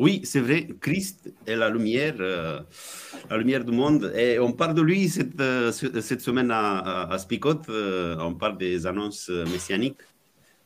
[0.00, 2.60] Oui, c'est vrai, Christ est la lumière, euh,
[3.28, 4.10] la lumière du monde.
[4.16, 7.60] Et on parle de lui cette, euh, cette semaine à, à, Spicot.
[7.68, 9.98] Euh, on parle des annonces messianiques.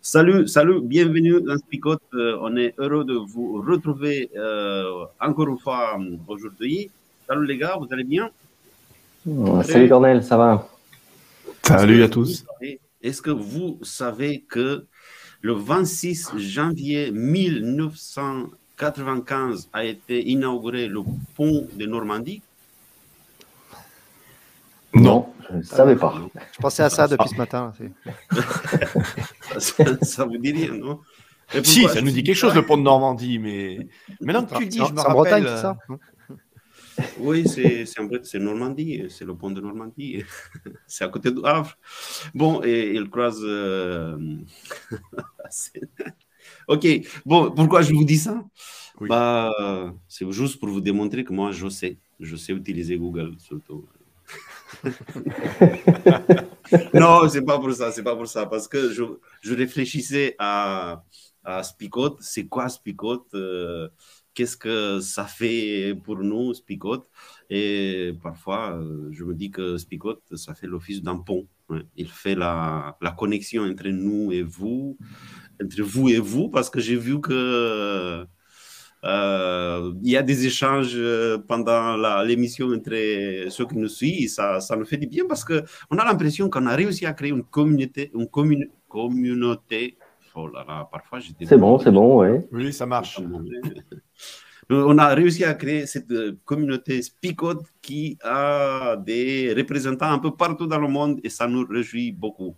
[0.01, 2.01] Salut, salut, bienvenue dans Spicot.
[2.13, 4.31] on est heureux de vous retrouver
[5.19, 6.93] encore une fois aujourd'hui.
[7.27, 8.31] Salut les gars, vous allez bien?
[9.65, 10.69] Salut Cornel, ça va?
[11.65, 12.47] Salut à tous.
[13.03, 14.87] Est-ce que vous savez que
[15.41, 21.03] le 26 janvier 1900 95 a été inauguré le
[21.35, 22.43] pont de Normandie?
[24.95, 26.15] Non, je ne savais pas.
[26.53, 27.73] Je pensais à ça depuis ce matin.
[29.59, 31.01] ça, vous dit rien, non?
[31.63, 33.79] Si, ça nous dit quelque chose, le pont de Normandie, mais
[34.21, 35.11] maintenant que tu dis, je me rappelle...
[35.11, 40.23] en Bretagne, c'est ça euh, oui, c'est Normandie, c'est le pont de Normandie.
[40.87, 41.77] c'est à côté de Havre.
[42.35, 43.41] Bon, et il croise.
[43.43, 44.17] Euh...
[46.69, 46.87] Ok,
[47.27, 48.45] bon, pourquoi je vous dis ça?
[49.01, 49.51] Bah,
[50.09, 51.99] C'est juste pour vous démontrer que moi, je sais.
[52.21, 53.87] Je sais utiliser Google, surtout.
[56.95, 58.47] non, c'est pas pour ça, c'est pas pour ça.
[58.47, 59.03] Parce que je,
[59.43, 61.05] je réfléchissais à,
[61.45, 62.17] à Spicot.
[62.21, 63.89] C'est quoi Spicot euh,
[64.35, 67.09] Qu'est-ce que ça fait pour nous, Spicot?
[67.51, 71.47] Et parfois, euh, je me dis que Spicot, ça fait l'office d'un pont.
[71.97, 74.99] Il fait la, la, connexion entre nous et vous
[75.63, 78.27] entre vous et vous parce que j'ai vu que
[79.05, 84.31] euh, il y a des échanges euh, pendant l'émission entre ceux qui nous suivent.
[84.31, 87.31] Ça, ça nous fait du bien parce qu'on a l'impression qu'on a réussi à créer
[87.31, 88.11] une communauté.
[88.15, 88.29] Une
[88.89, 89.99] communauté.
[90.35, 91.45] Oh là là, parfois j'étais.
[91.45, 92.41] C'est bon, c'est bon, oui.
[92.51, 93.21] Oui, ça marche.
[94.71, 100.35] On a réussi à créer cette euh, communauté Spicot qui a des représentants un peu
[100.35, 102.57] partout dans le monde et ça nous réjouit beaucoup.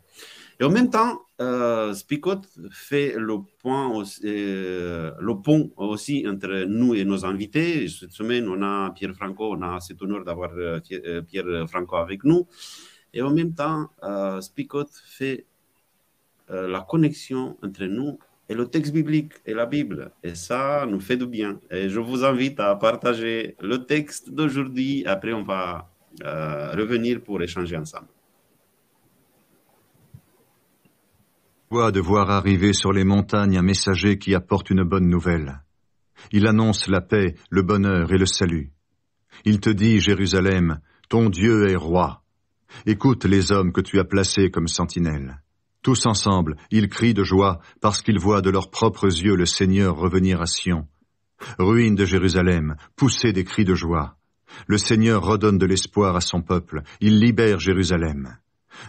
[0.59, 6.95] Et en même temps, euh, Spicot fait le, point euh, le pont aussi entre nous
[6.95, 7.87] et nos invités.
[7.89, 10.81] Cette semaine, on a Pierre Franco, on a cet honneur d'avoir euh,
[11.29, 12.47] Pierre Franco avec nous.
[13.13, 13.91] Et en même temps,
[14.41, 15.47] Spicot fait
[16.49, 18.19] la connexion entre nous
[18.49, 20.13] et le texte biblique et la Bible.
[20.23, 21.59] Et ça nous fait du bien.
[21.71, 25.05] Et je vous invite à partager le texte d'aujourd'hui.
[25.07, 25.91] Après, on va
[26.23, 28.09] revenir pour échanger ensemble.
[31.71, 35.63] de voir arriver sur les montagnes un messager qui apporte une bonne nouvelle.
[36.33, 38.73] Il annonce la paix, le bonheur et le salut.
[39.45, 42.23] Il te dit, Jérusalem, ton Dieu est roi.
[42.87, 45.43] Écoute les hommes que tu as placés comme sentinelles.
[45.87, 49.97] Tous ensemble, ils crient de joie parce qu'ils voient de leurs propres yeux le Seigneur
[49.97, 50.89] revenir à Sion.
[51.61, 54.17] Ruine de Jérusalem, poussez des cris de joie.
[54.67, 58.37] Le Seigneur redonne de l'espoir à son peuple, il libère Jérusalem.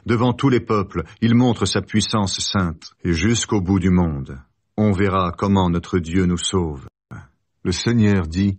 [0.08, 4.42] Devant tous les peuples, il montre sa puissance sainte, et jusqu'au bout du monde,
[4.76, 6.88] on verra comment notre Dieu nous sauve.
[7.62, 8.58] Le Seigneur dit,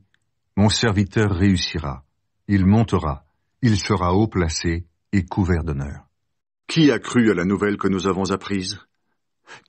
[0.57, 2.05] Mon serviteur réussira,
[2.47, 3.25] il montera,
[3.63, 6.08] il sera haut placé et couvert d'honneur.
[6.69, 8.79] Qui a cru à la nouvelle que nous avons apprise?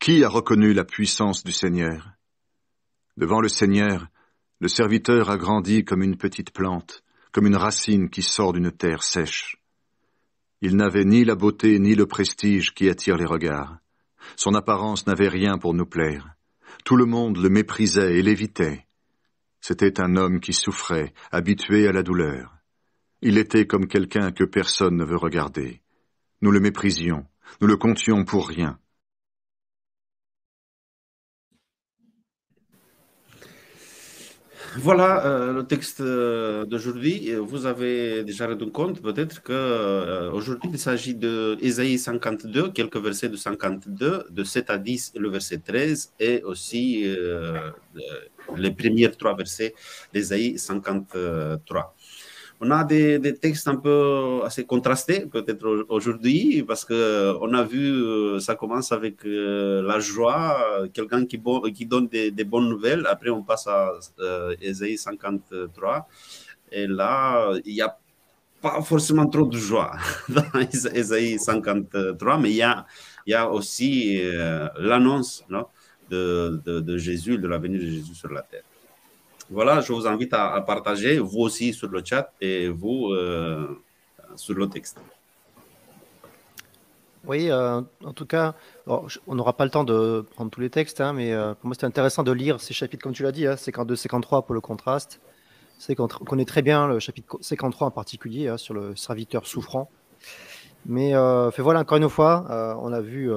[0.01, 2.11] Qui a reconnu la puissance du Seigneur?
[3.15, 4.07] Devant le Seigneur,
[4.59, 7.01] le serviteur a grandi comme une petite plante,
[7.31, 9.61] comme une racine qui sort d'une terre sèche.
[10.59, 13.77] Il n'avait ni la beauté ni le prestige qui attirent les regards.
[14.35, 16.35] Son apparence n'avait rien pour nous plaire.
[16.83, 18.85] Tout le monde le méprisait et l'évitait.
[19.61, 22.57] C'était un homme qui souffrait, habitué à la douleur.
[23.21, 25.81] Il était comme quelqu'un que personne ne veut regarder.
[26.41, 27.25] Nous le méprisions,
[27.61, 28.79] nous le comptions pour rien.
[34.77, 37.33] Voilà euh, le texte euh, d'aujourd'hui.
[37.35, 43.29] Vous avez déjà rendu compte peut-être qu'aujourd'hui, euh, il s'agit de Ésaïe 52, quelques versets
[43.29, 47.03] de 52, de 7 à 10, le verset 13, et aussi
[48.55, 49.73] les premiers trois versets
[50.13, 51.95] d'Ésaïe 53.
[52.61, 58.55] On a des, textes un peu assez contrastés, peut-être aujourd'hui, parce qu'on a vu, ça
[58.55, 61.37] commence avec la joie, quelqu'un qui,
[61.85, 63.07] donne des, bonnes nouvelles.
[63.07, 63.93] Après, on passe à
[64.61, 66.07] Ésaïe 53.
[66.71, 67.97] Et là, il n'y a
[68.61, 69.93] pas forcément trop de joie
[70.29, 70.43] dans
[70.93, 72.85] Ésaïe 53, mais il y a,
[73.25, 74.21] il y a aussi
[74.77, 75.45] l'annonce
[76.09, 78.63] de, de Jésus, de la venue de Jésus sur la terre.
[79.51, 83.81] Voilà, je vous invite à, partager, vous aussi sur le chat et vous euh,
[84.35, 84.99] sur le texte.
[87.25, 88.53] Oui, euh, en tout cas,
[88.85, 91.75] on n'aura pas le temps de prendre tous les textes, hein, mais euh, pour moi,
[91.77, 94.61] c'est intéressant de lire ces chapitres, comme tu l'as dit, hein, 52, 53 pour le
[94.61, 95.19] contraste.
[95.79, 99.89] C'est qu'on connaît très bien le chapitre 53 en particulier, hein, sur le serviteur souffrant.
[100.85, 101.11] Mais
[101.51, 102.45] fait voilà, encore une fois,
[102.81, 103.29] on a vu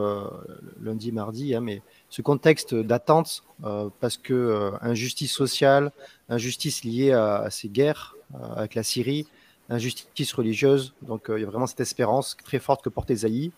[0.81, 1.83] lundi, mardi, mais
[2.13, 5.93] ce contexte d'attente, euh, parce que euh, injustice sociale,
[6.29, 9.27] injustice liée à, ces guerres euh, avec la Syrie,
[9.71, 10.93] injustice religieuse.
[11.01, 13.51] Donc il y a vraiment cette espérance très forte que porte Esaïe.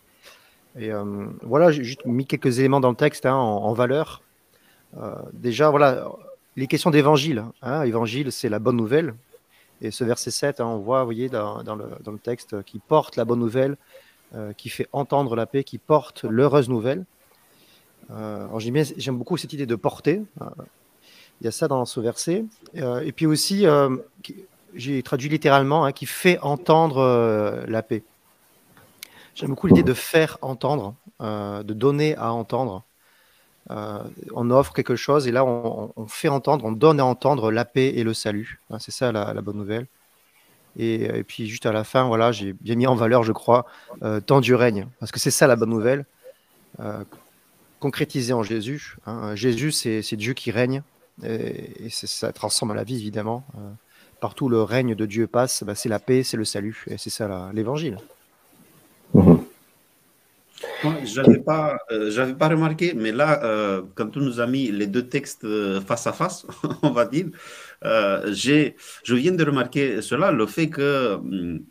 [0.79, 0.91] Et
[1.41, 4.21] voilà, j'ai juste mis quelques éléments dans le texte hein, en, valeur.
[5.31, 6.11] déjà, voilà,
[6.57, 7.45] les questions d'évangile.
[7.61, 9.15] Hein, évangile, c'est la bonne nouvelle.
[9.81, 12.79] Et ce verset 7, hein, on voit, vous voyez, dans, le, dans, le, texte, qui
[12.79, 13.77] porte la bonne nouvelle,
[14.57, 17.05] qui fait entendre la paix, qui porte l'heureuse nouvelle.
[18.11, 20.21] Euh, j'aime beaucoup cette idée de porter.
[20.41, 20.45] Euh,
[21.41, 22.45] il y a ça dans ce verset.
[22.77, 23.65] Euh, et puis aussi,
[24.73, 28.03] j'ai traduit littéralement, hein, qui fait entendre la paix.
[29.33, 32.83] J'aime beaucoup l'idée de faire entendre, de donner à entendre.
[33.69, 37.93] on offre quelque chose et là, on, fait entendre, on donne à entendre la paix
[37.95, 38.61] et le salut.
[38.69, 39.87] Hein, c'est ça la, bonne nouvelle.
[40.77, 43.65] Et, puis juste à la fin, voilà, j'ai bien mis en valeur, je crois,
[44.25, 46.05] temps du règne, parce que c'est ça la bonne nouvelle
[47.79, 48.97] concrétisé en Jésus.
[49.05, 49.35] Hein.
[49.35, 50.81] Jésus, c'est Dieu qui règne,
[51.23, 53.45] et, ça transforme la vie, évidemment.
[53.57, 53.71] Euh,
[54.19, 57.09] partout le règne de Dieu passe, bah, c'est la paix, c'est le salut, et c'est
[57.09, 57.97] ça l'évangile.
[59.13, 59.39] Mhm.
[61.03, 64.87] Je n'avais pas, euh, pas remarqué, mais là, euh, quand tu nous as mis les
[64.87, 65.45] deux textes
[65.81, 66.45] face à face,
[66.81, 67.27] on va dire,
[67.83, 71.65] je viens de remarquer cela, le fait que hum,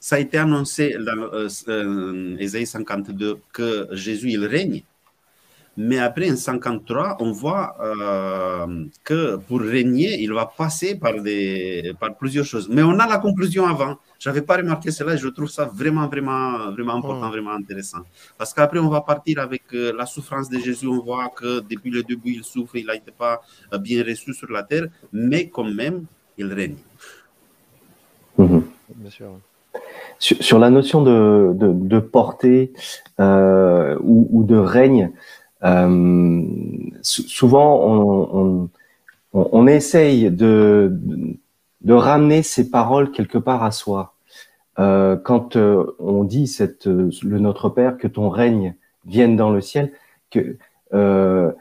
[0.00, 4.82] ça a été annoncé dans Ésaïe 52 que Jésus, il règne.
[5.78, 11.92] Mais après, en 53, on voit euh, que pour régner, il va passer par, des,
[12.00, 12.66] par plusieurs choses.
[12.70, 13.98] Mais on a la conclusion avant.
[14.18, 18.00] Je n'avais pas remarqué cela et je trouve ça vraiment, vraiment, vraiment important, vraiment intéressant.
[18.38, 20.86] Parce qu'après, on va partir avec euh, la souffrance de Jésus.
[20.86, 23.42] On voit que depuis le début, il souffre, il n'a été pas
[23.74, 26.06] euh, bien reçu sur la terre, mais quand même,
[26.38, 26.76] il règne.
[28.38, 28.62] Mhm.
[28.94, 29.40] Bien sûr.
[30.18, 32.72] Sur, la notion de, portée
[33.18, 35.12] ou, ou, de règne,
[35.64, 36.42] euh,
[37.02, 38.68] souvent, on,
[39.32, 40.92] on, essaye de,
[41.86, 44.14] ramener ces paroles quelque part à soi.
[44.78, 48.74] Euh, quand euh, on dit cette, le Notre Père, que ton règne
[49.06, 49.92] vienne dans le ciel,
[50.30, 50.58] que
[50.92, 51.52] euh,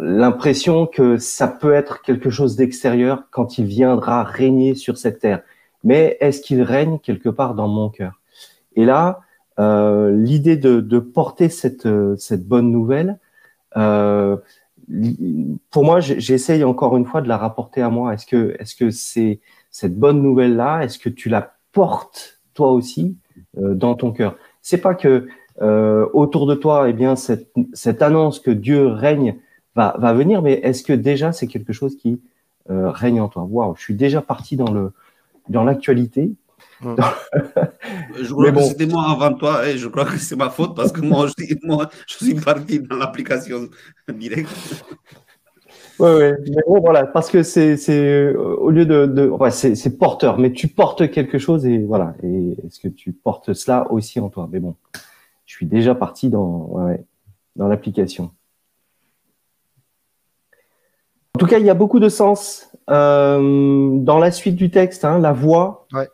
[0.00, 5.42] l'impression que ça peut être quelque chose d'extérieur quand il viendra régner sur cette terre.
[5.84, 8.20] Mais est-ce qu'il règne quelque part dans mon cœur?
[8.74, 9.20] Et là,
[9.60, 13.18] euh, l'idée de, porter cette, bonne nouvelle,
[13.76, 14.36] euh,
[15.70, 18.14] pour moi, j'essaye encore une fois de la rapporter à moi.
[18.14, 18.26] Est-ce
[18.74, 19.40] que, c'est
[19.70, 23.16] cette bonne nouvelle là Est-ce que tu la portes toi aussi
[23.58, 24.36] euh, dans ton cœur?
[24.62, 25.28] C'est pas que
[25.62, 29.36] euh, autour de toi, eh bien, cette, annonce que Dieu règne
[29.76, 32.20] va, venir, mais est-ce que déjà c'est quelque chose qui
[32.68, 33.42] règne en toi?
[33.42, 34.92] Waouh, je suis déjà parti dans le
[35.48, 36.32] dans l'actualité.
[36.80, 40.92] Je crois que c'était moi avant toi et je crois que c'est ma faute parce
[40.92, 43.68] que moi, je, moi, je suis parti dans l'application
[44.08, 44.84] directe.
[46.00, 49.76] Oui, oui, mais bon, voilà, parce que c'est, c'est au lieu de, de ouais, c'est,
[49.76, 53.90] c'est porteur, mais tu portes quelque chose et voilà, et est-ce que tu portes cela
[53.92, 54.48] aussi en toi?
[54.50, 54.74] Mais bon,
[55.46, 57.04] je suis déjà parti dans, ouais,
[57.54, 58.32] dans l'application.
[61.36, 65.04] En tout cas, il y a beaucoup de sens euh, dans la suite du texte,
[65.04, 65.86] hein, la voix.
[65.92, 66.08] Ouais.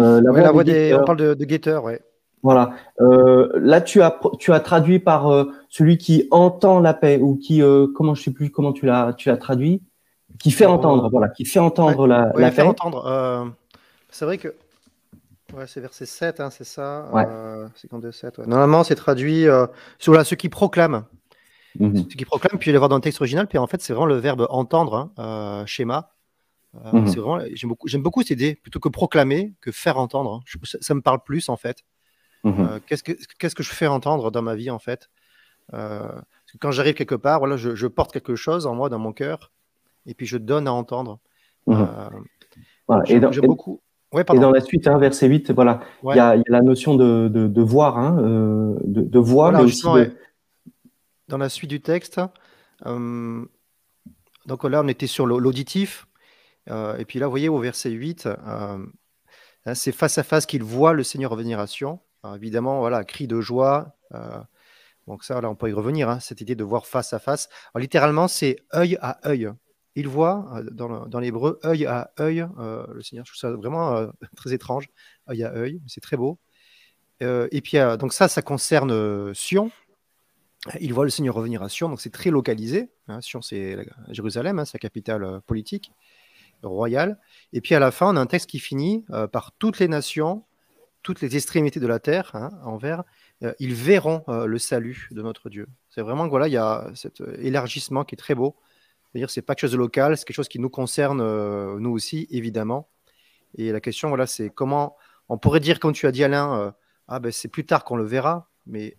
[0.00, 2.00] Euh, la, voix, des, on parle de, de guetteur, ouais.
[2.42, 2.70] Voilà.
[3.00, 7.36] Euh, là, tu as tu as traduit par euh, celui qui entend la paix ou
[7.36, 9.82] qui euh, comment je sais plus comment tu l'as tu traduit
[10.38, 12.62] qui fait entendre voilà qui fait entendre la, la paix.
[12.62, 13.06] entendre.
[13.06, 13.44] Euh,
[14.10, 14.54] c'est vrai que
[15.52, 17.08] ouais, c'est verset 7 hein, c'est ça.
[17.12, 17.26] Ouais.
[17.74, 18.38] 52 7.
[18.38, 18.46] Ouais.
[18.46, 19.46] Normalement, c'est traduit
[19.98, 21.04] sur la, ceux qui proclament.
[21.78, 23.92] Mm Ceux qui proclament, puis aller voir dans le texte original, puis en fait, c'est
[23.92, 26.12] vraiment le verbe entendre, hein, schéma.
[26.74, 30.42] Euh, mmh vraiment, j'aime beaucoup, j'aime beaucoup cette idée, plutôt que proclamer, que faire entendre.
[30.46, 30.58] Hein.
[30.80, 31.84] ça, me parle plus en fait.
[32.44, 35.08] Mmh euh, qu'est-ce que qu'est-ce que je fais entendre dans ma vie en fait?
[35.74, 36.08] Euh,
[36.60, 39.50] Quand j'arrive quelque part, voilà, je, porte quelque chose en moi, dans mon cœur,
[40.06, 41.18] et puis je donne à entendre.
[43.06, 43.80] Et, dans, beaucoup.
[44.12, 47.28] Ouais, et dans la suite, hein, verset 8, voilà, il y, a, la notion de,
[47.28, 49.86] de, voir, hein, euh, de, de, voir, mais aussi
[51.28, 52.20] Dans la suite du texte,
[52.86, 53.44] euh,
[54.46, 56.06] donc là, on était sur l'auditif,
[56.70, 58.84] euh, et puis là, vous voyez, au verset 8, hein,
[59.74, 62.00] c'est face à face qu'il voit le Seigneur revenir à Sion.
[62.34, 63.96] évidemment, voilà, cri de joie.
[65.06, 67.48] donc ça, là, on peut y revenir, cette idée de voir face à face.
[67.76, 69.52] Littéralement, c'est œil à œil
[69.98, 73.24] il voit euh, dans, l'hébreu œil à œil euh, le Seigneur.
[73.26, 74.06] Je trouve ça vraiment euh,
[74.36, 74.88] très étrange,
[75.28, 76.38] œil à œil, c'est très beau.
[77.20, 79.72] et puis, donc ça, ça concerne Sion.
[80.80, 82.90] Il voit le Seigneur revenir à Sion, donc c'est très localisé.
[83.08, 83.20] Hein.
[83.20, 83.76] Sion, c'est
[84.10, 85.92] Jérusalem, hein, sa capitale politique,
[86.62, 87.18] royale.
[87.52, 90.44] Et puis à la fin, on a un texte qui finit par toutes les nations,
[91.02, 93.04] toutes les extrémités de la terre, hein, envers,
[93.60, 95.68] ils verront le salut de notre Dieu.
[95.90, 98.56] C'est vraiment, voilà, il y a cet élargissement qui est très beau.
[99.10, 101.90] C'est-à-dire, c'est pas quelque chose de local, c'est quelque chose qui nous concerne, euh, nous
[101.90, 102.88] aussi, évidemment.
[103.56, 104.96] Et la question, voilà, c'est comment
[105.28, 106.70] on pourrait dire, comme tu as dit, Alain, euh,
[107.08, 108.96] ah ben c'est plus tard qu'on le verra, mais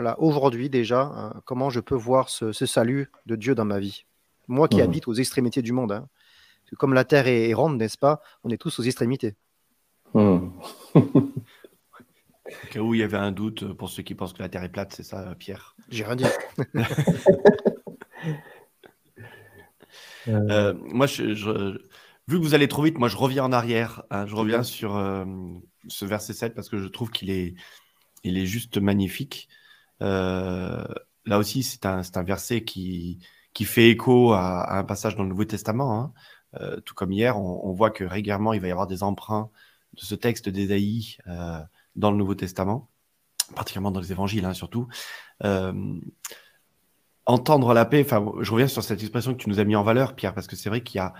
[0.00, 4.06] voilà, aujourd'hui déjà, hein, comment je peux voir ce, salut de Dieu dans ma vie?
[4.48, 4.84] Moi qui mmh.
[4.84, 6.08] habite aux extrémités du monde, hein.
[6.78, 9.34] comme la terre est, ronde, n'est-ce pas On est tous aux extrémités.
[10.14, 10.48] Mmh.
[10.94, 14.64] Au cas où il y avait un doute pour ceux qui pensent que la Terre
[14.64, 15.76] est plate, c'est ça, Pierre?
[15.90, 16.24] J'ai rien dit.
[20.28, 21.78] Euh, euh, moi, je,
[22.28, 24.02] vu que vous allez trop vite, moi, je reviens en arrière.
[24.10, 24.26] Hein.
[24.26, 25.24] je reviens sur euh,
[25.88, 27.54] ce verset 7 parce que je trouve qu'il est,
[28.22, 29.48] il est juste magnifique.
[30.00, 33.20] Là aussi, c'est un, verset qui,
[33.62, 36.12] fait écho à, un passage dans le Nouveau Testament.
[36.54, 36.80] Hein.
[36.84, 39.50] tout comme hier, on, voit que régulièrement, il va y avoir des emprunts
[39.94, 41.18] de ce texte d'Ésaïe
[41.96, 42.88] dans le Nouveau Testament,
[43.54, 44.88] particulièrement dans les évangiles, hein, surtout
[47.30, 48.06] entendre la paix,
[48.40, 50.56] je reviens sur cette expression que tu nous as mis en valeur, Pierre, parce que
[50.56, 51.14] c'est vrai qu'il y a,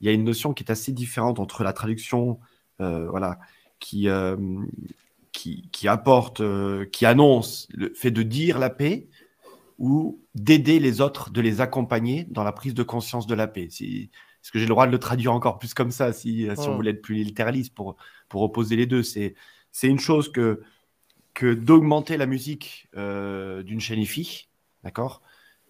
[0.00, 2.38] y a une notion qui est assez différente entre la traduction,
[2.80, 3.38] euh, voilà,
[3.80, 4.36] qui, euh,
[5.46, 9.08] qui, qui, apporte, euh, qui annonce le fait de dire la paix
[9.78, 13.68] ou d'aider les autres, de les accompagner dans la prise de conscience de la paix.
[13.70, 14.10] Si,
[14.42, 16.72] est-ce que j'ai le droit de le traduire encore plus comme ça, si, si on
[16.72, 16.74] oh.
[16.76, 17.96] voulait être plus littéraliste pour,
[18.28, 19.04] pour opposer les deux?
[19.04, 19.34] C'est,
[19.70, 20.62] c'est une chose que,
[21.32, 24.48] que d'augmenter la musique d'une chaîne IFI,
[24.82, 25.22] d'accord?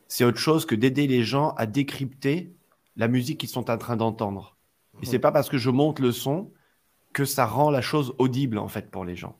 [0.09, 2.54] C'est autre chose que d'aider les gens à décrypter
[2.97, 4.56] la musique qu'ils sont en train d'entendre.
[5.02, 6.50] Et c'est pas parce que je monte le son
[7.12, 9.37] que ça rend la chose audible en fait pour les gens.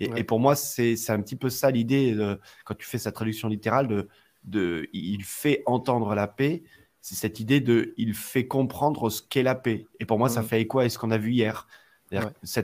[0.00, 2.16] Et, pour moi, c'est un petit peu ça l'idée
[2.64, 4.08] quand tu fais sa traduction littérale de,
[4.44, 6.64] de il fait entendre la paix.
[7.00, 9.86] C'est cette idée de il fait comprendre ce qu'est la paix.
[10.00, 11.68] Et pour moi, ça fait écho à ce qu'on a vu hier.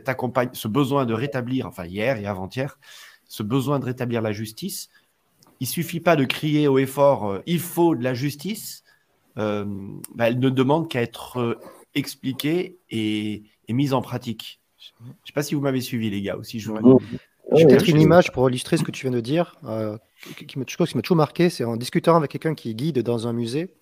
[0.07, 2.79] Accompagne, ce besoin de rétablir, enfin hier et avant-hier,
[3.27, 4.91] ce besoin de rétablir la justice,
[5.61, 8.83] il suffit pas de crier haut et fort euh, il faut de la justice.
[9.39, 9.65] Euh,
[10.15, 11.61] bah, elle ne demande qu'à être euh,
[11.95, 14.60] expliquée et, mise en pratique.
[14.81, 16.37] Je ne sais pas si vous m'avez suivi, les gars.
[16.37, 16.73] Aussi, je
[17.53, 19.57] J'ai peut-être une image pour illustrer ce que tu viens de dire,
[20.47, 21.51] qui me, je qui m'a toujours marqué.
[21.51, 23.75] C'est en discutant avec quelqu'un qui guide dans un musée.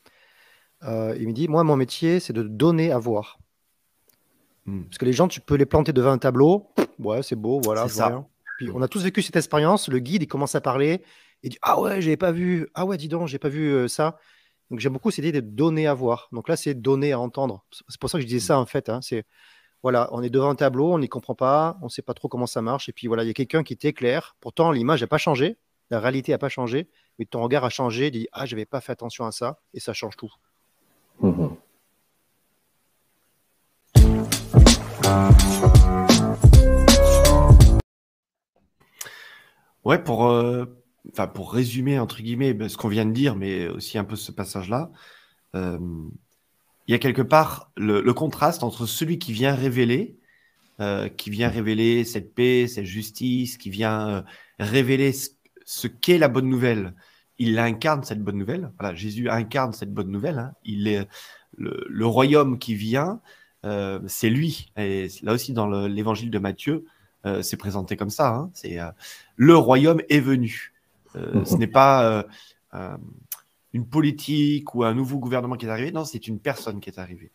[0.83, 3.39] il me dit Moi, mon métier, c'est de donner à voir.
[4.67, 4.83] Hmm.
[4.85, 6.69] Parce que les gens, tu peux les planter devant un tableau.
[6.99, 7.89] Ouais, c'est beau, voilà.
[7.89, 8.27] Ça.
[8.59, 9.89] Puis on a tous vécu cette expérience.
[9.89, 11.03] Le guide, il commence à parler
[11.43, 12.69] et dit Ah ouais, j'avais pas vu.
[12.75, 14.19] Ah ouais, dis donc, j'ai pas vu euh, ça.
[14.71, 16.29] Donc j'aime beaucoup cette idée de donner à voir.
[16.33, 17.65] Donc là, c'est donner à entendre.
[17.89, 18.89] C'est pour ça que je disais ça en fait.
[18.89, 19.01] Hein.
[19.01, 19.25] C'est
[19.83, 22.47] voilà, on est devant un tableau, on n'y comprend pas, on sait pas trop comment
[22.47, 22.89] ça marche.
[22.89, 24.37] Et puis voilà, il y a quelqu'un qui t'éclaire.
[24.41, 25.57] Pourtant, l'image n'a pas changé,
[25.91, 28.11] la réalité n'a pas changé, mais ton regard a changé.
[28.11, 30.33] Dit Ah, j'avais pas fait attention à ça, et ça change tout.
[31.21, 31.49] Mmh
[39.89, 40.67] ouais, pour, euh,
[41.35, 44.33] pour résumer entre guillemets ben, ce qu'on vient de dire, mais aussi un peu ce
[44.33, 44.91] passage-là,
[45.55, 45.79] euh,
[46.89, 50.17] il y a quelque part le, contraste entre celui qui vient révéler,
[50.81, 54.23] euh, qui vient révéler cette paix, cette justice, qui vient euh,
[54.59, 55.13] révéler
[55.65, 56.95] ce, qu'est la bonne nouvelle.
[57.39, 58.73] Il incarne cette bonne nouvelle.
[58.79, 60.39] Voilà, Jésus incarne cette bonne nouvelle.
[60.39, 60.53] Hein.
[60.65, 61.07] Il est
[61.57, 63.21] le, royaume qui vient,
[64.07, 64.73] c'est lui.
[64.77, 66.85] Et là aussi dans l'évangile de Matthieu,
[67.43, 68.29] c'est présenté comme ça.
[68.29, 68.51] Hein.
[68.55, 68.79] C'est
[69.37, 70.73] le royaume est venu.
[71.17, 72.23] Euh, ce n'est pas euh,
[72.75, 72.97] euh,
[73.79, 76.99] une politique ou un nouveau gouvernement qui est arrivé, non, c'est une personne qui est
[76.99, 77.33] arrivée.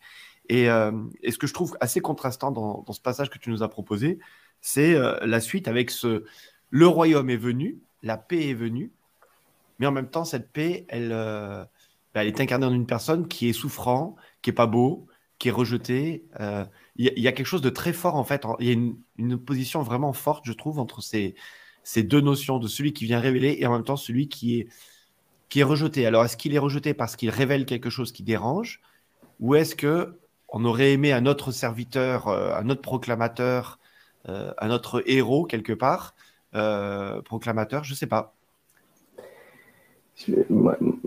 [0.49, 4.19] Et, ce que je trouve assez contrastant dans, ce passage que tu nous as proposé,
[4.61, 6.25] c'est la suite avec ce
[6.69, 8.91] le royaume est venu, la paix est venue,
[9.79, 11.67] mais en même temps, cette paix, elle, bah,
[12.15, 15.07] elle est incarnée en une personne qui est souffrant, qui est pas beau,
[15.39, 16.25] qui est rejeté.
[16.95, 18.45] Il y, a quelque chose de très fort, en fait.
[18.59, 21.35] Il y a une, une opposition vraiment forte, je trouve, entre ces,
[21.83, 24.67] ces deux notions de celui qui vient révéler et en même temps celui qui est,
[25.53, 26.07] qui est rejeté.
[26.07, 28.81] Alors, est-ce qu'il est rejeté parce qu'il révèle quelque chose qui dérange
[29.39, 30.17] ou est-ce que
[30.49, 33.77] on aurait aimé un autre serviteur, un autre proclamateur,
[34.27, 36.15] un autre héros quelque part,
[37.25, 38.33] proclamateur, je ne sais pas.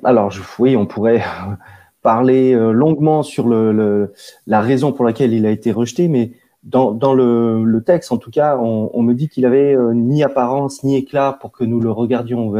[0.04, 1.24] Alors, oui, on pourrait
[2.02, 4.12] parler longuement sur le,
[4.46, 6.30] la raison pour laquelle il a été rejeté, mais
[6.62, 10.96] dans, dans le, texte, en tout cas, on, me dit qu'il avait ni apparence ni
[10.96, 12.54] éclat pour que nous le regardions.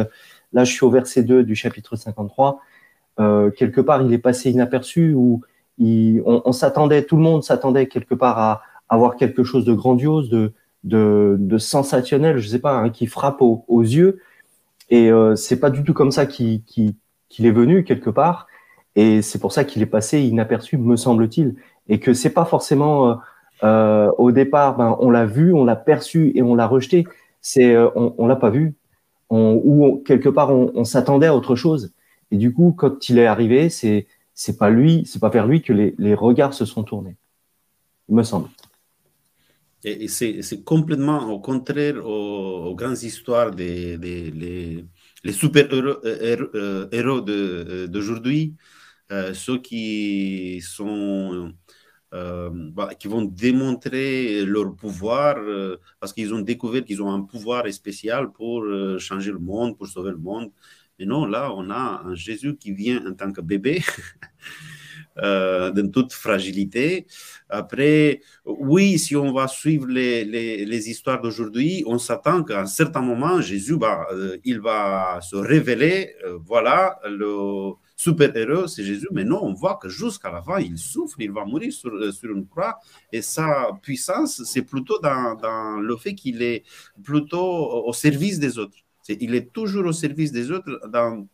[0.53, 2.61] Là, je suis au verset 2 du chapitre 53.
[3.19, 5.43] Euh, quelque part, il est passé inaperçu ou
[5.79, 11.59] on, s'attendait, tout le monde s'attendait quelque part à avoir quelque chose de grandiose, de,
[11.59, 14.21] sensationnel, je sais pas, hein, qui frappe aux, yeux.
[14.89, 16.63] Et euh, c'est pas du tout comme ça qu'il
[17.39, 18.47] est venu quelque part.
[18.95, 21.57] Et c'est pour ça qu'il est passé inaperçu, me semble-t-il,
[21.89, 23.15] et que c'est pas forcément euh,
[23.63, 27.07] euh, au départ, ben, on l'a vu, on l'a perçu et on l'a rejeté.
[27.43, 28.75] C'est, on, on l'a pas vu,
[29.31, 31.93] on, ou quelque part on, s'attendait à autre chose.
[32.31, 35.63] Et du coup, quand il est arrivé, c'est c'est pas lui, c'est pas vers lui
[35.63, 37.17] que les, regards se sont tournés.
[38.09, 38.49] Il me semble.
[39.85, 44.85] Et c'est complètement au contraire aux, grandes histoires des, les,
[45.25, 48.55] les, super héros, euh, héros d'aujourd'hui,
[49.33, 51.53] ceux qui sont
[52.17, 52.51] euh,
[52.99, 58.33] qui vont démontrer leur pouvoir euh, parce qu'ils ont découvert qu'ils ont un pouvoir spécial
[58.33, 60.51] pour euh, changer le monde, pour sauver le monde.
[60.99, 63.83] Mais non, là, on a un Jésus qui vient en tant que bébé.
[65.17, 67.07] dans toute fragilité.
[67.49, 72.67] Après, oui, si on va suivre les, les, les histoires d'aujourd'hui, on s'attend qu'à un
[72.67, 74.07] certain moment, Jésus, bah,
[74.45, 76.15] il va se révéler.
[76.45, 81.17] voilà, le, super-héros, c'est Jésus, mais non, on voit que jusqu'à la fin, il souffre,
[81.19, 82.79] il va mourir sur, euh, une croix,
[83.11, 86.63] et sa puissance, c'est plutôt dans, le fait qu'il est
[87.03, 88.77] plutôt au service des autres.
[89.09, 91.27] il est toujours au service des autres dans,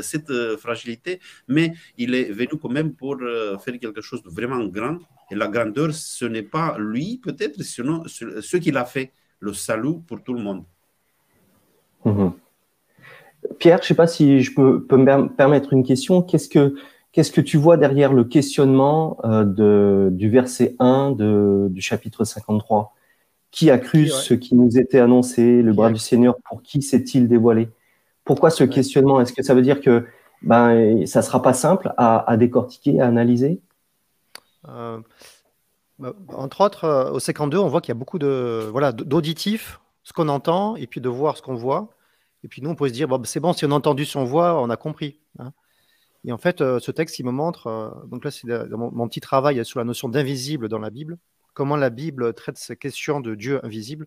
[0.00, 4.30] cette euh, fragilité, mais il est venu quand même pour euh, faire quelque chose de
[4.30, 4.98] vraiment grand.
[5.30, 10.00] Et la grandeur, ce n'est pas lui, peut-être, sinon ce qu'il a fait, le salut
[10.06, 10.64] pour tout le monde.
[12.04, 12.30] Mmh
[13.58, 16.22] Pierre, je ne sais pas si je peux, me permettre une question.
[16.22, 16.74] Qu'est-ce que,
[17.12, 22.24] qu'est-ce que tu vois derrière le questionnement euh, de, du verset 1 de, du chapitre
[22.24, 22.94] 53
[23.50, 27.28] Qui a cru ce qui nous était annoncé, le bras du Seigneur Pour qui s'est-il
[27.28, 27.68] dévoilé?
[28.24, 29.20] Pourquoi ce questionnement?
[29.20, 30.04] Est-ce que ça veut dire que
[30.42, 33.60] ben, ça ne sera pas simple à, décortiquer, à analyser?
[34.68, 34.98] Euh,
[35.98, 39.80] bah, Entre autres, euh, au 52, on voit qu'il y a beaucoup de, voilà, d'auditifs,
[40.04, 41.88] ce qu'on entend, et puis de voir ce qu'on voit.
[42.44, 44.60] Et puis nous, on pourrait se dire, c'est bon, si on a entendu son voix,
[44.62, 45.20] on a compris.
[45.38, 45.52] Hein.
[46.24, 49.20] Et en fait, euh, ce texte, il me montre, euh, donc là, c'est mon, petit
[49.20, 51.18] travail sur la notion d'invisible dans la Bible,
[51.54, 54.06] comment la Bible traite ces questions de Dieu invisible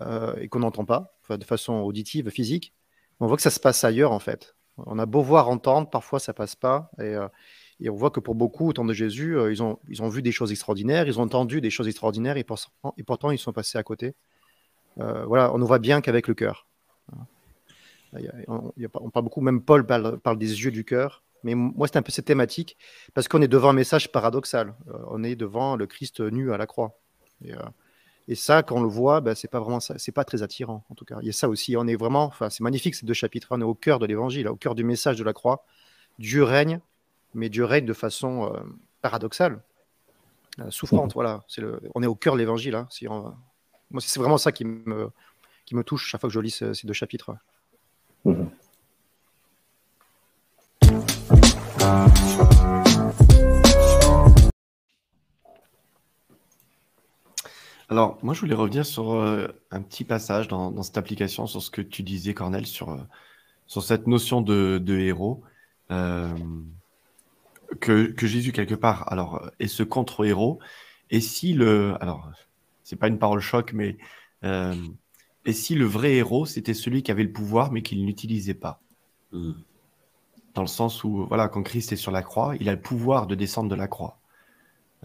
[0.00, 2.72] euh, et qu'on n'entend pas, de façon auditive, physique.
[3.20, 4.56] On voit que ça se passe ailleurs, en fait.
[4.78, 6.90] On a beau voir, entendre, parfois ça passe pas.
[7.00, 7.16] Et,
[7.80, 10.22] et on voit que pour beaucoup, au temps de Jésus, ils, ont, ils ont vu
[10.22, 13.52] des choses extraordinaires, ils ont entendu des choses extraordinaires, et, pourtant, et pourtant ils sont
[13.52, 14.14] passés à côté.
[14.96, 16.67] voilà, on ne voit bien qu'avec le cœur.
[18.46, 21.22] On, parle beaucoup, même Paul parle, des yeux du cœur.
[21.44, 22.76] Mais moi, c'est un peu cette thématique,
[23.14, 24.74] parce qu'on est devant un message paradoxal.
[24.88, 26.98] Euh, on est devant le Christ nu à la croix.
[27.44, 30.84] Et, euh, ça, quand on le voit, ben, c'est pas vraiment c'est pas très attirant,
[30.90, 31.16] en tout cas.
[31.22, 31.76] Il y a ça aussi.
[31.76, 33.48] On est vraiment, enfin, c'est magnifique ces deux chapitres.
[33.52, 35.64] On est au cœur de l'évangile, au cœur du message de la croix.
[36.18, 36.80] Dieu règne,
[37.34, 38.58] mais Dieu règne de façon euh,
[39.00, 39.62] paradoxale,
[40.70, 41.14] souffrante.
[41.14, 42.74] Voilà, c'est le, on est au cœur de l'évangile.
[42.74, 42.88] Hein,
[43.90, 45.10] moi, c'est vraiment ça qui me,
[45.64, 47.36] qui me touche chaque fois que je lis ces, deux chapitres.
[48.24, 48.50] Mhm.
[57.90, 61.70] Alors, moi, je voulais revenir sur euh, un petit passage dans, cette application, sur ce
[61.70, 62.98] que tu disais, Cornel, sur, euh,
[63.66, 65.42] sur cette notion de, héros.
[65.90, 66.28] Euh,
[67.80, 70.58] que, Jésus, quelque part, alors, est ce contre-héros.
[71.10, 71.94] Et si le.
[72.02, 72.30] Alors,
[72.84, 73.96] c'est pas une parole choc, mais
[75.48, 78.82] et si le vrai héros, c'était celui qui avait le pouvoir, mais qu'il n'utilisait pas?
[79.32, 79.52] Hmm.
[80.52, 83.26] Dans le sens où, voilà, quand Christ est sur la croix, il a le pouvoir
[83.26, 84.18] de descendre de la croix.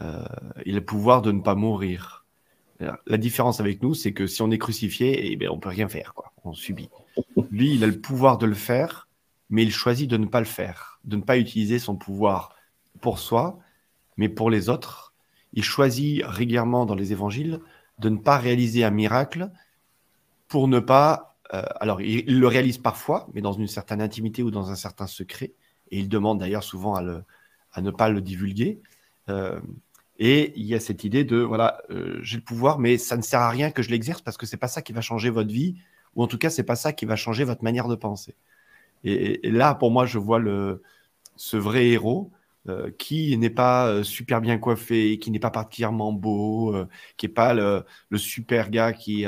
[0.01, 0.21] Euh,
[0.65, 2.25] il a le pouvoir de ne pas mourir.
[3.08, 5.88] La différence avec nous, c'est que si on est crucifié, eh bien, on peut rien
[5.88, 6.34] faire, quoi.
[6.43, 6.89] On subit.
[7.49, 9.08] Lui, il a le pouvoir de le faire,
[9.49, 12.53] mais il choisit de ne pas le faire, de ne pas utiliser son pouvoir
[12.99, 13.60] pour soi,
[14.17, 15.13] mais pour les autres.
[15.53, 17.62] Il choisit régulièrement dans les évangiles
[17.99, 19.49] de ne pas réaliser un miracle,
[20.47, 21.38] pour ne pas.
[21.53, 25.08] Euh, alors, il, le réalise parfois, mais dans une certaine intimité ou dans un certain
[25.08, 25.53] secret.
[25.91, 28.82] Et il demande d'ailleurs souvent à, ne pas le divulguer.
[29.29, 29.60] Euh,
[30.19, 33.21] et il y a cette idée de voilà, euh, j'ai le pouvoir, mais ça ne
[33.21, 35.51] sert à rien que je l'exerce parce que c'est pas ça qui va changer votre
[35.51, 35.75] vie,
[36.15, 38.36] ou en tout cas, c'est pas ça qui va changer votre manière de penser.
[39.03, 40.41] Et, là, pour moi, je vois
[41.36, 42.32] ce vrai héros
[42.69, 47.26] euh, qui n'est pas euh, super bien coiffé, qui n'est pas particulièrement beau, euh, qui
[47.26, 47.84] n'est pas le,
[48.15, 49.26] super gars qui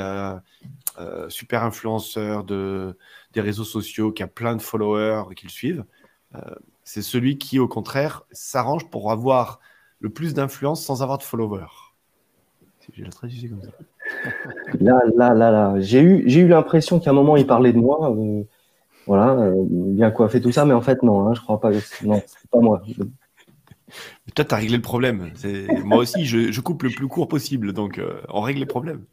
[1.28, 2.96] super influenceur de,
[3.34, 5.84] des réseaux sociaux, qui a plein de followers qui le suivent.
[6.82, 9.60] c'est celui qui, au contraire, s'arrange pour avoir
[10.00, 11.66] le plus d'influence sans avoir de followers.
[12.94, 13.04] J'ai.
[14.80, 15.74] Là, là, là, là.
[15.80, 18.16] J'ai eu, j'ai eu l'impression qu'à un moment, il parlait de moi.
[19.06, 21.70] voilà, bien coiffé, tout ça, mais en fait, non, hein, je crois pas.
[22.02, 22.80] Non, c'est pas moi.
[24.34, 25.30] Toi, tu as réglé le problème.
[25.84, 29.04] Moi aussi, je, coupe le plus court possible, donc euh, on règle les problèmes.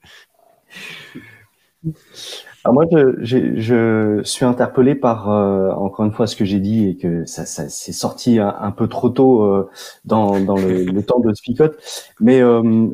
[2.66, 2.86] moi,
[3.22, 7.46] je, suis interpellé par, euh, encore une fois, ce que j'ai dit et que ça,
[7.46, 9.70] ça s'est sorti un, peu trop tôt euh,
[10.06, 11.78] dans, le, temps de Spicote.
[12.20, 12.42] Mais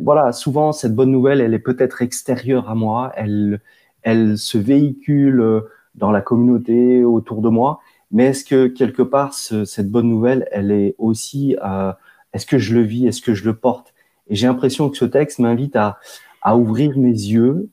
[0.03, 3.13] voilà, souvent, cette bonne nouvelle, elle est peut-être extérieure à moi.
[3.15, 5.63] Elle se véhicule
[5.95, 7.79] dans la communauté autour de moi.
[8.11, 11.91] Mais est-ce que quelque part, cette bonne nouvelle, elle est aussi, euh,
[12.33, 13.93] est-ce que je le vis, est-ce que je le porte?
[14.27, 15.99] Et j'ai l'impression que ce texte m'invite à,
[16.41, 17.69] à ouvrir mes yeux,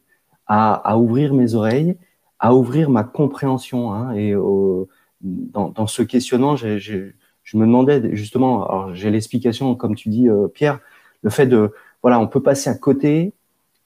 [0.46, 1.96] à, à, ouvrir mes oreilles,
[2.38, 3.92] à ouvrir ma compréhension.
[3.92, 4.34] Hein, et
[5.20, 10.48] dans, dans, ce questionnement, je me demandais justement, alors j'ai l'explication, comme tu dis, euh,
[10.48, 10.80] Pierre,
[11.22, 11.72] le fait de,
[12.02, 13.32] voilà, on peut passer à côté,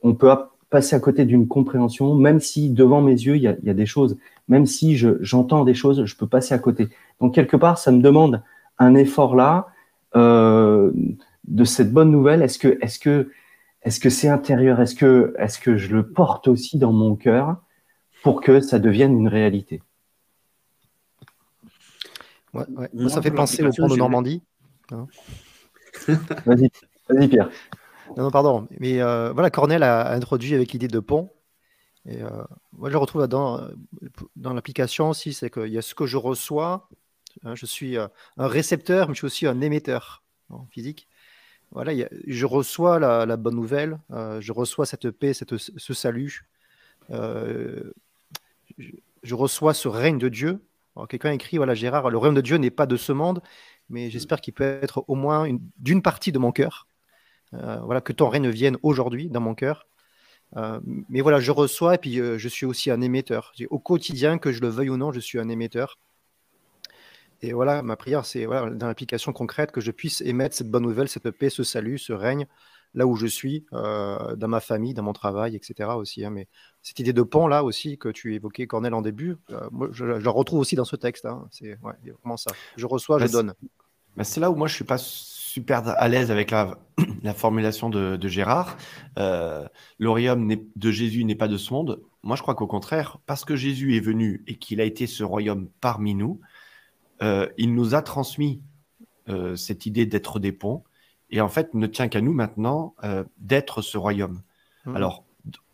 [0.03, 0.31] on peut
[0.71, 3.71] passer à côté d'une compréhension, même si devant mes yeux, il y a, il y
[3.71, 4.17] a des choses
[4.51, 6.89] même si j'entends des choses, je peux passer à côté.
[7.21, 8.43] Donc quelque part, ça me demande
[8.79, 9.69] un effort là
[10.17, 10.91] euh,
[11.47, 12.43] de cette bonne nouvelle.
[12.43, 13.31] Est-ce que est-ce que
[13.83, 14.81] est-ce que c'est intérieur?
[14.81, 17.59] Est-ce que est-ce que je le porte aussi dans mon cœur
[18.25, 19.83] pour que ça devienne une réalité?
[22.53, 24.43] Ça fait penser au pont de Normandie.
[24.91, 25.07] Hein.
[26.45, 26.71] vas-y,
[27.09, 27.51] vas-y Pierre.
[28.17, 28.67] Non, non, pardon.
[28.79, 31.33] Mais euh, voilà, Cornel a introduit avec l'idée de pont.
[32.07, 32.29] Et euh,
[32.73, 33.69] moi, je retrouve dans, euh,
[34.37, 36.89] dans l'application aussi, c'est qu'il y a ce que je reçois.
[37.45, 41.09] Hein, je suis un récepteur, mais je suis aussi un émetteur en physique.
[41.73, 41.93] Voilà,
[42.27, 46.49] je reçois la, bonne nouvelle, je reçois cette paix, ce salut.
[47.09, 47.93] je,
[49.31, 50.65] reçois ce règne de Dieu.
[51.09, 53.41] Quelqu'un écrit, voilà, Gérard, le règne de Dieu n'est pas de ce monde,
[53.89, 55.47] mais j'espère qu'il peut être au moins
[55.79, 56.89] d'une partie de mon cœur.
[57.53, 59.87] Voilà, que ton règne vienne aujourd'hui dans mon cœur.
[60.57, 63.53] Euh, mais voilà, je reçois et puis euh, je suis aussi un émetteur.
[63.71, 65.99] Au quotidien, que je le veuille ou non, je suis un émetteur.
[67.43, 70.83] Et voilà, ma prière, c'est voilà, dans l'application concrète que je puisse émettre cette bonne
[70.83, 72.47] nouvelle, cette paix, ce salut, ce règne,
[72.93, 75.91] là où je suis, euh, dans ma famille, dans mon travail, etc.
[75.97, 76.23] aussi.
[76.25, 76.31] Hein.
[76.31, 76.49] Mais
[76.83, 79.37] cette idée de pont là aussi que tu évoquais, Cornel, en début,
[79.71, 81.25] moi, je, la retrouve aussi dans ce texte.
[81.25, 81.47] Hein.
[81.51, 82.51] C'est ouais, vraiment ça.
[82.77, 83.55] Je reçois, je donne.
[84.17, 84.99] Bah, c'est là où moi je suis pas
[85.51, 86.79] super à l'aise avec la,
[87.23, 88.77] la formulation de, Gérard.
[89.19, 89.67] Euh,
[89.99, 92.01] de Jésus n'est pas de ce monde.
[92.23, 95.25] Moi, je crois qu'au contraire, parce que Jésus est venu et qu'il a été ce
[95.25, 96.41] royaume parmi nous,
[97.23, 98.63] euh, il nous a transmis
[99.29, 100.85] euh, cette idée d'être des ponts.
[101.31, 104.43] Et en fait, ne tient qu'à nous maintenant euh, d'être ce royaume.
[104.85, 104.97] Mmh.
[104.97, 105.25] Alors,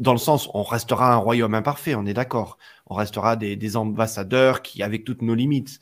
[0.01, 2.57] dans le sens, on restera un royaume imparfait, on est d'accord.
[2.87, 5.81] On restera des, des, ambassadeurs qui, avec toutes nos limites.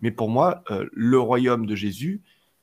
[0.00, 2.22] Mais pour moi, le royaume de Jésus,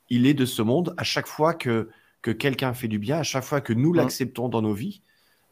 [0.09, 0.93] il est de ce monde.
[0.97, 1.89] À chaque fois que,
[2.21, 3.97] que quelqu'un fait du bien, à chaque fois que nous mmh.
[3.97, 5.01] l'acceptons dans nos vies,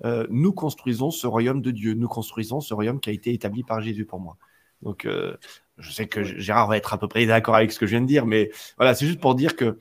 [0.05, 1.93] euh, nous construisons ce royaume de Dieu.
[1.93, 4.37] Nous construisons ce royaume qui a été établi par Jésus pour moi.
[4.81, 5.37] Donc, euh,
[5.77, 8.01] je sais que Gérard va être à peu près d'accord avec ce que je viens
[8.01, 9.77] de dire, mais voilà, c'est juste pour dire que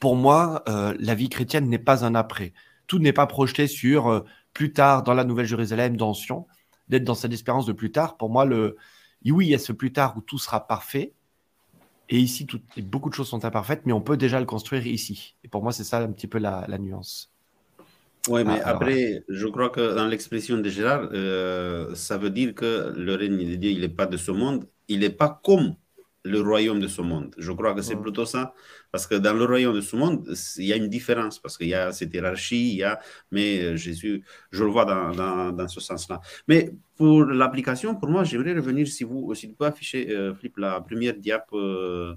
[0.00, 2.52] pour moi, euh, la vie chrétienne n'est pas un après.
[2.86, 6.46] Tout n'est pas projeté sur plus tard dans la Nouvelle Jérusalem, dans Sion,
[6.88, 8.16] d'être dans cette espérance de plus tard.
[8.16, 8.76] Pour moi, le
[9.24, 11.12] oui, il y a ce plus tard où tout sera parfait,
[12.08, 12.46] et ici,
[12.78, 15.36] beaucoup de choses sont imparfaites, mais on peut déjà le construire ici.
[15.44, 17.30] Et pour moi, c'est ça un petit peu la, nuance.
[18.28, 22.54] Oui, mais ah, après, je crois que dans l'expression de Gérard, euh, ça veut dire
[22.54, 25.74] que le règne de Dieu, il n'est pas de ce monde, il n'est pas comme
[26.24, 27.34] le royaume de ce monde.
[27.38, 28.52] Je crois que c'est plutôt ça.
[28.90, 31.68] Parce que dans le royaume de ce monde, il y a une différence, parce qu'il
[31.68, 32.98] y a cette hiérarchie, il y a,
[33.30, 36.20] mais euh, Jésus, je le vois dans, dans, dans ce sens-là.
[36.48, 40.56] Mais pour l'application, pour moi, j'aimerais revenir, si vous, si vous pouvez afficher, euh, Flip,
[40.58, 42.14] la première diap euh,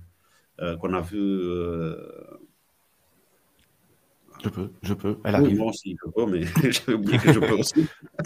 [0.80, 1.42] qu'on a vue
[4.44, 5.18] je peux, je peux.
[5.24, 5.50] Elle arrive.
[5.50, 7.86] Oui, moi aussi, je peux, mais j'avais oublié que je peux aussi.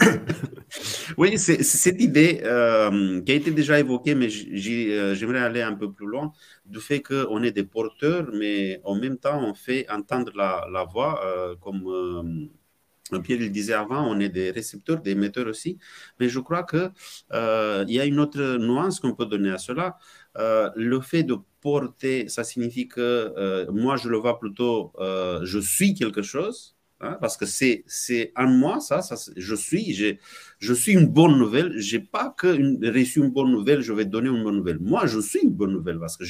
[1.18, 5.90] oui, cette idée euh, qui a été déjà évoquée, mais euh, j'aimerais aller un peu
[5.90, 6.32] plus loin,
[6.66, 11.24] du fait qu'on est des porteurs, mais en même temps, on fait entendre la, voix,
[11.24, 12.50] euh, comme
[13.22, 15.78] Pierre le disait avant, on est des récepteurs, des émetteurs aussi.
[16.20, 16.90] Mais je crois qu'il
[17.32, 19.98] il y a une autre nuance qu'on peut donner à cela.
[20.36, 24.92] le fait de porter, ça signifie que moi, je le vois plutôt,
[25.42, 29.00] je suis quelque chose, Hein, parce que c'est en moi, ça,
[29.36, 30.16] je suis,
[30.58, 31.78] je suis une bonne nouvelle.
[31.78, 32.46] Je n'ai pas que
[32.90, 34.78] reçu une bonne nouvelle, je vais donner une bonne nouvelle.
[34.80, 36.24] Moi, je suis une bonne nouvelle parce que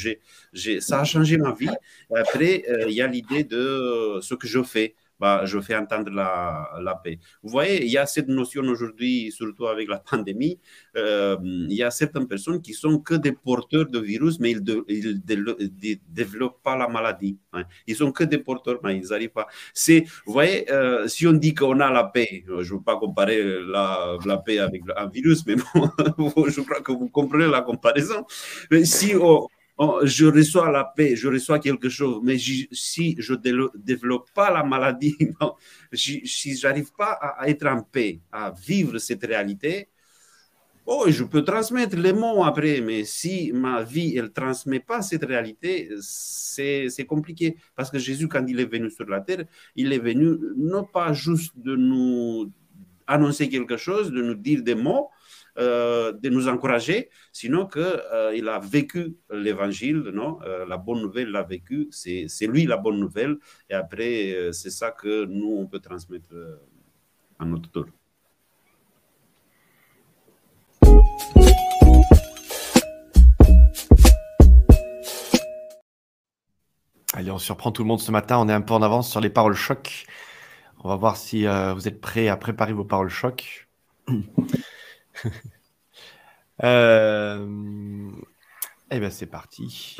[0.80, 1.70] ça a changé ma vie.
[2.14, 6.10] Après, euh, il y a l'idée de ce que je fais bah, je fais entendre
[6.10, 7.18] la, la, paix.
[7.42, 10.58] Vous voyez, il y a cette notion aujourd'hui, surtout avec la pandémie,
[10.96, 14.62] euh, il y a certaines personnes qui sont que des porteurs de virus, mais ils
[14.62, 17.38] ne développent pas la maladie.
[17.52, 17.64] Hein.
[17.86, 19.46] Ils sont que des porteurs, mais ils n'arrivent pas.
[19.72, 22.96] C'est, vous voyez, euh, si on dit qu'on a la paix, je ne veux pas
[22.96, 25.90] comparer la, la, paix avec un virus, mais bon,
[26.48, 28.26] je crois que vous comprenez la comparaison.
[28.70, 33.34] Mais si on, Oh, je reçois la paix, je reçois quelque chose, mais si je
[33.34, 35.14] ne développe pas la maladie,
[35.92, 36.24] si
[36.56, 39.90] je n'arrive pas à, être en paix, à vivre cette réalité,
[40.86, 45.02] oh, je peux transmettre les mots après, mais si ma vie, elle ne transmet pas
[45.02, 47.58] cette réalité, c'est compliqué.
[47.74, 51.12] Parce que Jésus, quand il est venu sur la terre, il est venu non pas
[51.12, 52.50] juste de nous
[53.06, 55.10] annoncer quelque chose, de nous dire des mots,
[55.58, 61.30] euh, de nous encourager, sinon qu'il euh, a vécu l'évangile, non euh, la bonne nouvelle
[61.30, 63.38] l'a vécu, c'est lui la bonne nouvelle,
[63.70, 66.34] et après, c'est ça que nous, on peut transmettre
[67.38, 67.86] à notre tour.
[77.14, 78.38] Allez, on surprend tout le monde ce matin.
[78.38, 80.04] On est un peu en avance sur les paroles choc.
[80.84, 83.68] On va voir si vous êtes prêts à préparer vos paroles choc.
[86.64, 88.10] Euh,
[88.90, 89.98] eh bien, c'est parti.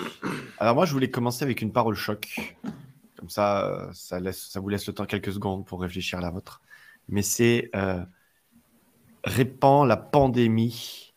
[0.59, 2.57] Alors, moi, je voulais commencer avec une parole choc.
[3.18, 6.31] Comme ça, ça, laisse, ça vous laisse le temps quelques secondes pour réfléchir à la
[6.31, 6.62] vôtre.
[7.09, 8.02] Mais c'est euh,
[9.24, 11.14] répand la pandémie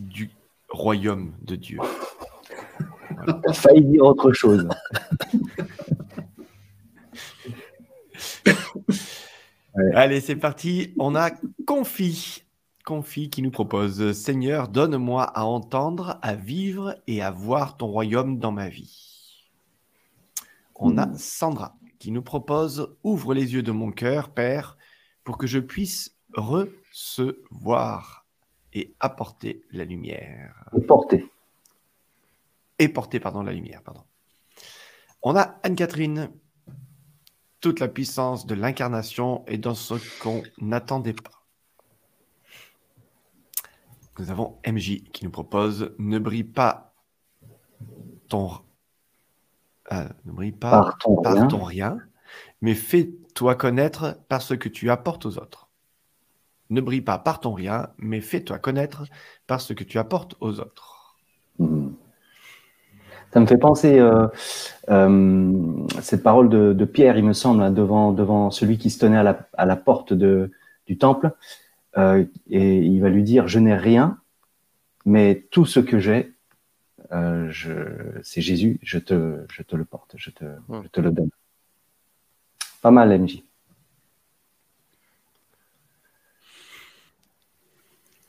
[0.00, 0.30] du
[0.68, 1.78] royaume de Dieu.
[3.10, 3.40] Voilà.
[3.52, 4.68] failli dire autre chose.
[9.94, 10.94] Allez, c'est parti.
[10.98, 11.30] On a
[11.66, 12.43] Confi
[12.84, 18.38] Confi qui nous propose Seigneur, donne-moi à entendre, à vivre et à voir ton royaume
[18.38, 19.42] dans ma vie.
[20.74, 21.16] On a hmm.
[21.16, 24.76] Sandra qui nous propose Ouvre les yeux de mon cœur, Père,
[25.24, 28.26] pour que je puisse recevoir
[28.74, 30.68] et apporter la lumière.
[30.76, 31.30] Et porter.
[32.78, 34.02] Et porter, pardon, la lumière, pardon.
[35.22, 36.30] On a Anne-Catherine.
[37.60, 41.33] Toute la puissance de l'incarnation est dans ce qu'on n'attendait pas.
[44.18, 46.92] Nous avons MJ qui nous propose Ne brille pas
[48.28, 48.50] ton,
[49.92, 51.46] euh, ne brille pas par, ton, rien.
[51.46, 51.98] ton rien,
[52.62, 55.68] mais fais-toi connaître par ce que tu apportes aux autres.
[56.70, 59.04] Ne brille pas par ton rien, mais fais-toi connaître
[59.46, 61.16] par ce que tu apportes aux autres.
[61.58, 61.90] Hmm.
[63.32, 64.28] Ça me fait penser euh,
[64.90, 69.18] euh, cette parole de, Pierre, il me semble, hein, devant, devant celui qui se tenait
[69.18, 70.52] à la, à la porte de,
[70.86, 71.32] du temple.
[71.96, 74.18] Euh, et il va lui dire je n'ai rien,
[75.04, 76.34] mais tout ce que j'ai,
[77.12, 77.52] euh,
[78.22, 80.44] c'est Jésus, je te, je te le porte, je te,
[80.82, 81.30] je te le donne.
[82.82, 83.42] Pas mal, MJ.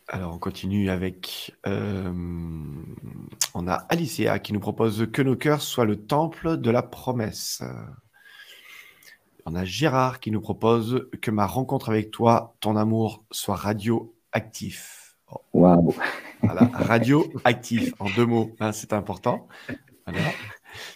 [0.07, 2.13] Alors on continue avec, euh,
[3.55, 7.63] on a Alicia qui nous propose que nos cœurs soient le temple de la promesse.
[9.47, 15.15] On a Gérard qui nous propose que ma rencontre avec toi, ton amour, soit radioactif.
[15.53, 15.93] Waouh
[16.41, 19.47] Voilà, radioactif en deux mots, hein, c'est important.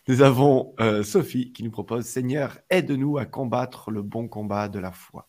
[0.07, 4.79] Nous avons euh, Sophie qui nous propose Seigneur, aide-nous à combattre le bon combat de
[4.79, 5.27] la foi.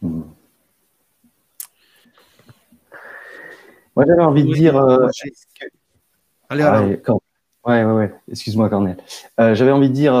[0.00, 0.24] Moi,
[4.06, 4.78] j'avais envie de dire.
[4.78, 5.08] Euh,
[6.48, 7.02] allez, allez.
[7.66, 8.14] Ouais, ouais, ouais.
[8.30, 8.96] Excuse-moi, Cornel.
[9.38, 10.14] Euh, j'avais envie de dire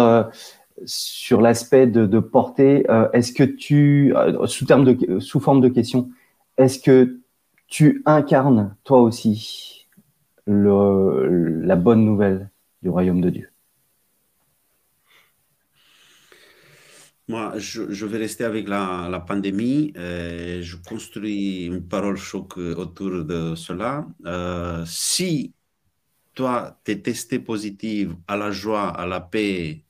[0.84, 6.10] sur l'aspect de, porter, euh, est-ce que tu, euh, sous, de, forme de question,
[6.56, 7.20] est-ce que
[7.66, 9.86] tu incarnes toi aussi
[10.46, 12.50] la bonne nouvelle
[12.82, 13.50] du royaume de Dieu?
[17.28, 19.92] Moi, je, vais rester avec la, pandémie.
[19.96, 24.04] Euh, je construis une parole choc autour de cela.
[24.84, 25.52] si
[26.34, 29.84] toi, tu es testé positif à la joie, à la paix,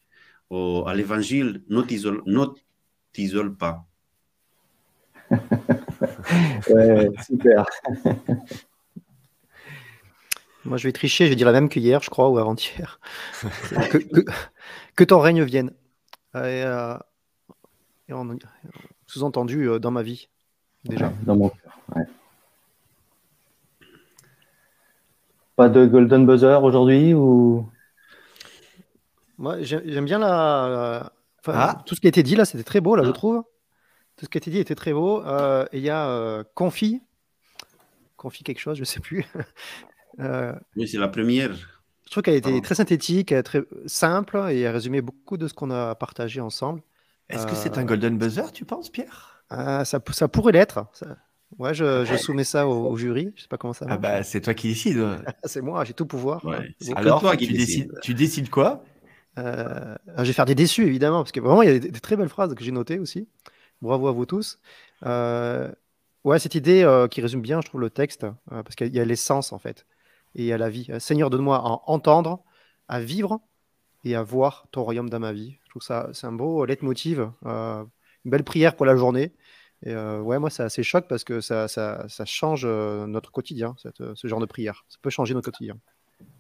[0.51, 1.83] à l'évangile, ne
[3.13, 3.85] t'isole pas.
[6.71, 7.67] ouais, super.
[10.65, 13.01] Moi, je vais tricher, je vais dire la même qu'hier, je crois, ou avant-hier.
[14.97, 15.73] que, ton règne vienne.
[16.35, 16.97] Et, euh,
[19.07, 20.29] sous-entendu euh, dans ma vie,
[20.85, 21.13] déjà.
[21.23, 21.79] dans mon cœur,
[25.57, 27.69] Pas de golden buzzer aujourd'hui ou
[29.41, 31.13] moi, j'aime bien la,
[31.47, 31.83] ah.
[31.87, 33.13] Tout ce qui a été dit là, c'était très beau, là, je ah.
[33.13, 33.43] trouve.
[34.17, 35.23] Tout ce qui a été dit était très beau.
[35.23, 37.03] et il y a Confi.
[38.17, 39.27] Confi quelque chose, je ne sais plus.
[40.77, 41.53] oui, c'est la première.
[42.05, 45.71] Je trouve qu'elle était très synthétique, très simple et a résumé beaucoup de ce qu'on
[45.71, 46.83] a partagé ensemble.
[47.31, 49.45] Est-ce que c'est un golden buzzer, tu penses, Pierre?
[49.51, 50.85] Ça, ça, pourrait l'être.
[51.59, 53.33] Ouais, je, je, soumets ça au, jury.
[53.35, 53.95] Je sais pas comment ça va.
[53.95, 55.05] Ah bah, c'est toi qui décides.
[55.45, 56.45] c'est moi, j'ai tout pouvoir.
[56.95, 58.85] Alors, toi qui tu, décides, tu décides quoi?
[59.41, 62.17] Euh, Je vais faire des déçus, évidemment, parce que vraiment, il y a des, très
[62.17, 63.29] belles phrases que j'ai notées aussi.
[63.83, 64.59] Bravo à vous tous.
[65.07, 65.71] Euh,
[66.25, 69.05] ouais, cette idée euh, qui résume bien, je trouve, le texte, parce qu'il y a
[69.05, 69.87] l'essence, en fait,
[70.35, 70.89] et il y a la vie.
[70.99, 72.43] Seigneur, donne-moi à entendre,
[72.89, 73.41] à vivre
[74.05, 75.57] et à voir ton royaume dans ma vie.
[75.65, 77.87] Je trouve ça, c'est un beau leitmotiv, une
[78.25, 79.33] belle prière pour la journée.
[79.83, 84.27] Et ouais, moi, c'est assez choc parce que ça, ça, ça change notre quotidien, ce
[84.27, 84.85] genre de prière.
[84.89, 85.77] Ça peut changer notre quotidien.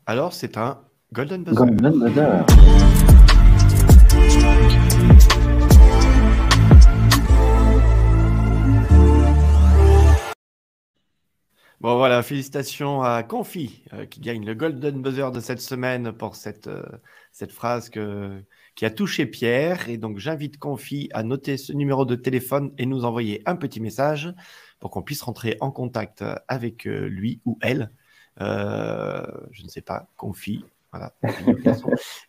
[0.06, 1.66] Alors, c'est un Golden Buzzer.
[1.66, 2.46] Golden Buzzer.
[11.80, 16.36] Bon voilà, félicitations à Confi euh, qui gagne le Golden Buzzer de cette semaine pour
[16.36, 16.70] cette,
[17.32, 18.40] cette phrase que,
[18.76, 19.88] qui a touché Pierre.
[19.88, 23.80] Et donc, j'invite Confi à noter ce numéro de téléphone et nous envoyer un petit
[23.80, 24.32] message
[24.78, 27.90] pour qu'on puisse rentrer en contact avec euh, lui ou elle.
[28.40, 30.64] Euh, je ne sais pas, Confi.
[30.92, 31.14] Voilà.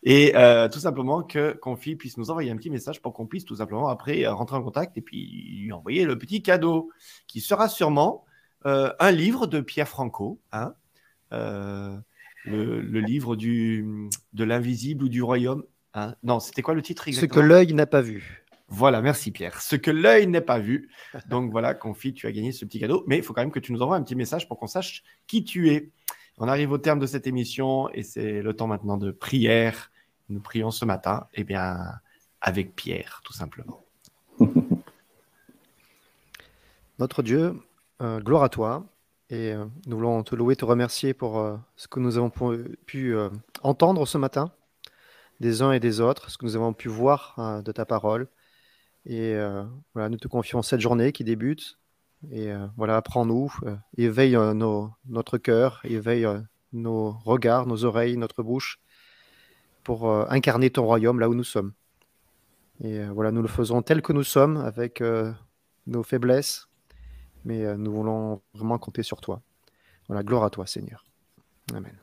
[0.04, 3.44] et euh, tout simplement que Confi puisse nous envoyer un petit message pour qu'on puisse
[3.44, 6.90] tout simplement après rentrer en contact et puis lui envoyer le petit cadeau
[7.26, 8.24] qui sera sûrement
[8.64, 10.40] un livre de Pierre Franco.
[10.52, 10.74] Hein
[11.30, 16.14] le, le, livre du, de l'invisible ou du royaume Hein?
[16.22, 18.44] non, c'était quoi le titre exactement Ce que l'œil n'a pas vu.
[18.68, 19.60] Voilà, merci Pierre.
[19.60, 20.88] Ce que l'œil n'a pas vu.
[21.28, 23.04] Donc voilà, Confi, tu as gagné ce petit cadeau.
[23.06, 25.02] Mais il faut quand même que tu nous envoies un petit message pour qu'on sache
[25.26, 25.90] qui tu es.
[26.44, 29.92] On arrive au terme de cette émission et c'est le temps maintenant de prière.
[30.28, 31.78] Nous prions ce matin, eh bien,
[32.40, 33.84] avec Pierre, tout simplement.
[36.98, 37.62] Notre Dieu,
[38.00, 38.84] euh, gloire à toi.
[39.30, 42.32] Et euh, nous voulons te louer, te remercier pour euh, ce que nous avons
[42.86, 43.14] pu
[43.62, 44.50] entendre ce matin
[45.38, 48.26] des uns et des autres, ce que nous avons pu voir hein, de ta parole.
[49.06, 49.36] Et
[49.94, 51.78] voilà, nous te confions cette journée qui débute.
[52.30, 54.36] Et euh, voilà, apprends-nous, euh, éveille
[55.08, 56.26] notre cœur, éveille
[56.72, 58.80] nos regards, nos oreilles, notre bouche,
[59.82, 61.72] pour incarner ton royaume là où nous sommes.
[62.82, 65.02] Et voilà, nous le faisons tel que nous sommes, avec
[65.86, 66.68] nos faiblesses,
[67.44, 69.42] mais nous voulons vraiment compter sur toi.
[70.08, 71.04] Voilà, gloire à toi, Seigneur.
[71.74, 72.01] Amen.